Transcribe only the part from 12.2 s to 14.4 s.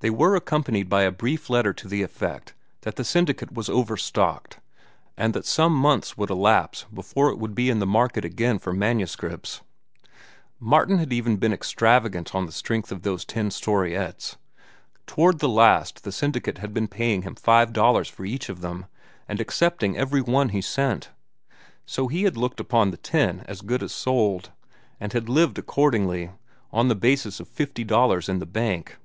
on the strength of those ten storiettes.